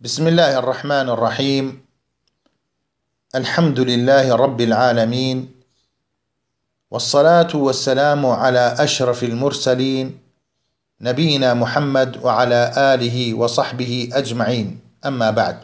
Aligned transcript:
بسم 0.00 0.32
الله 0.32 0.58
الرحمن 0.58 1.08
الرحيم. 1.12 1.66
الحمد 3.34 3.80
لله 3.80 4.32
رب 4.32 4.60
العالمين. 4.60 5.38
والصلاة 6.90 7.52
والسلام 7.52 8.26
على 8.26 8.76
أشرف 8.80 9.24
المرسلين 9.24 10.18
نبينا 11.00 11.54
محمد 11.54 12.16
وعلى 12.24 12.72
آله 12.96 13.34
وصحبه 13.34 14.08
أجمعين. 14.12 14.80
أما 15.04 15.30
بعد. 15.30 15.56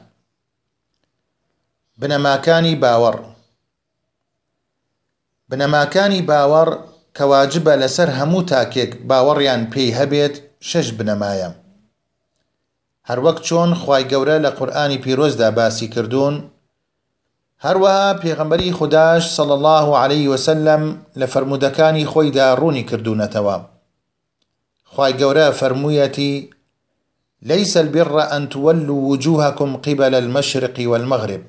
بنەماکانی 1.97 2.77
باوەڕ 2.77 3.17
بنەماکانی 5.49 6.21
باوەڕ 6.29 6.69
کەواجبە 7.17 7.73
لەسەر 7.81 8.09
هەموو 8.21 8.45
تاکێک 8.53 9.09
باوەڕیان 9.09 9.73
پێی 9.73 9.97
هەبێت 9.97 10.35
شەش 10.61 10.93
بنەمایە 10.93 11.66
هەروەک 13.11 13.39
چۆن 13.47 13.71
خی 13.81 14.03
گەورە 14.11 14.37
لە 14.45 14.51
قورآانی 14.59 15.03
پیرۆزدا 15.05 15.49
باسی 15.59 15.89
کردوون 15.95 16.35
هەروەها 17.65 18.09
پێغەمبەری 18.23 18.77
خودداش 18.79 19.25
سەڵ 19.37 19.51
الله 19.59 19.87
عليه 20.03 20.29
وسلم 20.29 20.83
لە 21.21 21.27
فرەرمودەکانی 21.33 22.09
خۆیدا 22.13 22.49
ڕوونی 22.61 22.87
کردوونەتەوە. 22.91 23.57
خی 24.93 25.13
گەورە 25.21 25.47
فەرموویەتی 25.59 26.35
ليس 27.43 27.77
البر 27.77 28.37
أن 28.37 28.49
تولوا 28.49 29.01
وجوهكم 29.11 29.77
قبل 29.77 30.15
المشرق 30.15 30.77
والمغرب 30.79 31.43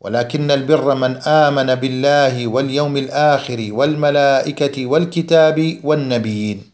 ولكن 0.00 0.50
البر 0.50 0.94
من 0.94 1.16
آمن 1.16 1.74
بالله 1.74 2.46
واليوم 2.46 2.96
الآخر 2.96 3.68
والملائكة 3.72 4.86
والكتاب 4.86 5.78
والنبيين. 5.84 6.69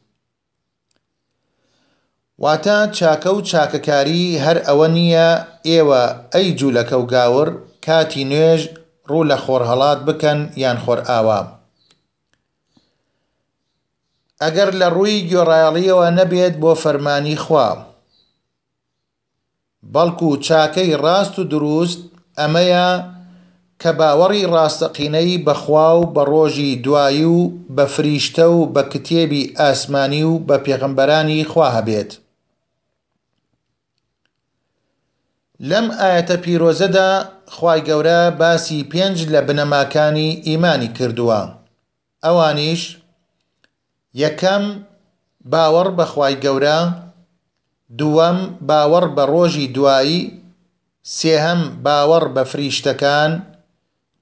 واتە 2.42 2.78
چاکە 2.96 3.30
و 3.36 3.40
چاکەکاری 3.50 4.24
هەر 4.44 4.58
ئەوە 4.66 4.88
نییە 4.96 5.28
ئێوە 5.68 6.02
ئەی 6.32 6.48
جوولەکە 6.58 6.96
و 6.98 7.08
گاور 7.12 7.48
کاتی 7.84 8.24
نوێژ 8.30 8.62
ڕوو 9.08 9.28
لە 9.30 9.36
خۆرهڵات 9.44 9.98
بکەن 10.08 10.38
یان 10.62 10.78
خۆر 10.84 11.00
ئاوا. 11.08 11.40
ئەگەر 14.42 14.70
لە 14.80 14.88
ڕووی 14.96 15.26
گۆڕایاڵیەوە 15.30 16.08
نەبێت 16.18 16.54
بۆ 16.62 16.72
فەرمانی 16.82 17.36
خوا. 17.44 17.68
بەڵکو 19.94 20.30
چاکەی 20.46 20.98
ڕاست 21.04 21.34
و 21.38 21.44
دروست 21.52 22.00
ئەمەیە 22.38 22.88
کە 23.80 23.90
باوەڕی 23.98 24.48
ڕاستەقینەی 24.52 25.42
بەخوا 25.46 25.88
و 25.98 26.02
بە 26.14 26.22
ڕۆژی 26.32 26.72
دوایی 26.84 27.24
و 27.36 27.40
بە 27.76 27.84
فریشتە 27.94 28.46
و 28.56 28.60
بە 28.74 28.82
کتێبی 28.92 29.42
ئاسمانی 29.58 30.22
و 30.30 30.34
بە 30.48 30.56
پێغەمبەرانی 30.64 31.46
خوا 31.50 31.68
هەبێت. 31.76 32.10
لەم 35.60 35.86
ئاەتە 36.00 36.36
پیرۆزەدا 36.44 37.10
خی 37.54 37.80
گەورە 37.88 38.20
باسی 38.40 38.80
پێنج 38.92 39.18
لە 39.32 39.40
بنەماکانی 39.48 40.30
ئیمانی 40.46 40.90
کردووە. 40.96 41.40
ئەوانیش 42.24 42.82
یەکەم 44.22 44.64
باوەڕ 45.52 45.88
بەخوای 45.98 46.40
گەورە 46.44 46.78
دووەم 47.98 48.38
باوەڕ 48.68 49.06
بە 49.16 49.24
ڕۆژی 49.32 49.72
دوایی 49.76 50.22
سێهەم 51.16 51.60
باوەڕ 51.84 52.24
بە 52.34 52.42
فریشتەکان 52.50 53.30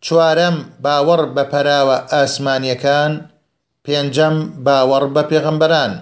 چوارەم 0.04 0.56
باوەڕ 0.84 1.22
بە 1.34 1.44
پەراوە 1.52 1.96
ئاسمانیەکان 2.12 3.12
پێنجەم 3.84 4.36
باوەڕ 4.66 5.04
بە 5.14 5.22
پێغەمبەران. 5.30 5.92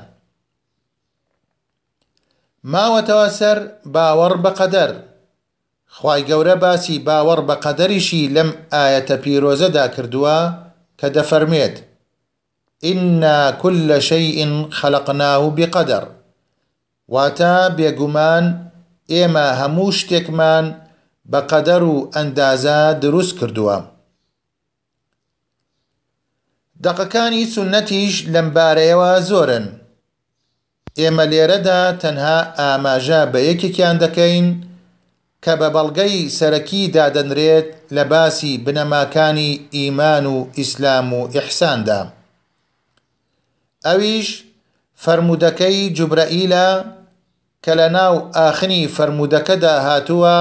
ماوەتەوە 2.72 3.28
سەر 3.38 3.58
باوەڕ 3.94 4.34
بە 4.44 4.50
قەدەر. 4.58 4.90
خی 5.96 6.20
گەورە 6.28 6.56
باسی 6.64 6.96
باوەڕ 7.06 7.40
بە 7.48 7.56
قەدەریشی 7.64 8.30
لەم 8.34 8.50
ئاەتە 8.72 9.16
پیرۆزەدا 9.22 9.86
کردووە 9.94 10.38
کە 10.98 11.08
دەفەرمێت 11.16 11.76
ئنا 12.88 13.38
كل 13.62 13.88
شيء 14.10 14.38
خلقناه 14.78 15.42
بقدر 15.56 16.04
واتە 17.14 17.54
بێگومان 17.76 18.44
ئێمە 19.12 19.46
هەموو 19.60 19.96
شتێکمان 19.98 20.66
بە 21.30 21.40
قەدەر 21.50 21.82
و 21.92 21.94
ئەندازە 22.14 22.80
دروست 23.02 23.32
کردووە. 23.38 23.78
دەقەکانی 26.84 27.50
سنەتیش 27.54 28.14
لەم 28.32 28.48
بارەیەوە 28.56 29.12
زۆرن. 29.28 29.66
ئێمە 31.00 31.24
لێرەدا 31.32 31.80
تەنها 32.02 32.38
ئاماژە 32.58 33.20
بە 33.32 33.40
یەکێکیان 33.48 33.96
دەکەین 34.04 34.46
کە 35.44 35.52
بە 35.60 35.68
بەڵگەی 35.74 36.16
سەرەکی 36.38 36.84
دادەنرێت 36.96 37.68
لە 37.96 38.04
باسی 38.12 38.54
بنەماکانی 38.64 39.60
ئیمان 39.76 40.24
و 40.26 40.36
ئیسلام 40.58 41.08
و 41.18 41.20
ئیحساندا 41.34 42.00
ئەویش 43.86 44.28
فرەرمودەکەی 45.02 45.92
جوبرەئیلە 45.96 46.68
کە 47.64 47.72
لە 47.80 47.88
ناو 47.96 48.14
ئاخنی 48.36 48.82
فرەرمودەکەدا 48.94 49.74
هاتووە 49.86 50.38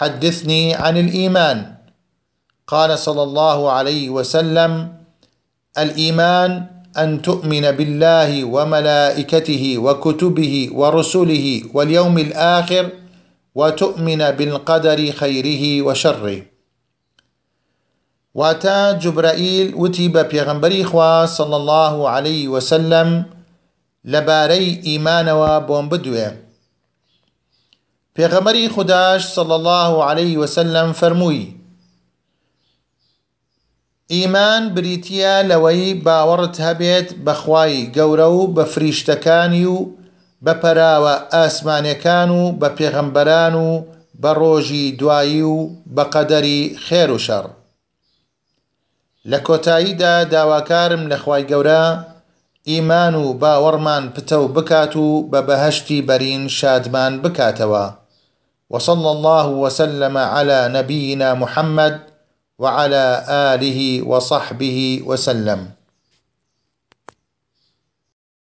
حدثني 0.00 0.74
عن 0.74 0.96
الإيمان. 0.96 1.58
قال 2.66 2.98
صلى 2.98 3.22
الله 3.22 3.72
عليه 3.72 4.10
وسلم 4.10 4.92
الإيمان 5.78 6.66
أن 6.98 7.22
تؤمن 7.22 7.70
بالله 7.70 8.44
وملائكته 8.44 9.78
وكتبه 9.78 10.68
ورسله 10.72 11.62
واليوم 11.74 12.18
الآخر 12.18 12.84
وتؤمن 13.54 14.30
بالقدر 14.30 15.12
خيره 15.12 15.82
وشره. 15.82 16.42
واتا 18.34 18.92
جبرائيل 18.92 19.74
وتي 19.74 20.08
بپیغمبري 20.08 20.84
خوا 20.84 21.26
صلى 21.26 21.56
الله 21.56 22.08
عليه 22.08 22.48
وسلم 22.48 23.24
لباري 24.04 24.80
إيمانوا 24.86 25.58
بوم 25.58 25.88
بدوه 25.88 26.42
پێغەمەری 28.18 28.68
خودداش 28.68 29.26
صل 29.26 29.52
الله 29.52 30.04
عليه 30.04 30.38
وسلم 30.38 30.92
فەرمووی 30.92 31.44
ئیمان 34.08 34.74
بریتە 34.74 35.34
لەوەی 35.50 36.04
باوەڕت 36.04 36.56
هەبێت 36.66 37.08
بەخوای 37.24 37.90
گەورە 37.96 38.28
و 38.36 38.40
بە 40.44 40.54
پەراوە 40.62 41.14
ئاسمانەکان 41.34 42.30
و 42.38 42.42
بە 42.60 42.68
پێغەمبەران 42.78 43.54
و 43.66 43.68
بە 44.22 44.30
ڕۆژی 44.40 44.86
دوایی 45.00 45.42
و 45.42 45.56
بە 45.94 46.04
قەدەری 46.12 46.62
خێر 46.84 47.10
و 47.16 47.18
شەڕ. 47.26 47.46
لە 49.30 49.38
کۆتاییدا 49.46 50.14
داواکارم 50.32 51.02
لە 51.10 51.16
خوای 51.22 51.44
گەورە 51.50 51.84
ئیمان 52.70 53.14
و 53.22 53.24
باوەڕمان 53.42 54.04
پتە 54.14 54.36
و 54.44 54.48
بکات 54.56 54.94
و 54.96 55.06
بە 55.32 55.40
بەهشتی 55.48 56.04
بەرین 56.08 56.42
شادمان 56.58 57.12
بکاتەوە. 57.22 57.86
وصلى 58.72 59.08
الله 59.16 59.48
وسلم 59.64 60.14
على 60.18 60.60
نبينا 60.76 61.28
محمد 61.42 61.96
وعلى 62.62 63.06
آله 63.50 63.80
وصحبه 64.10 64.78
وسلم. 65.08 65.60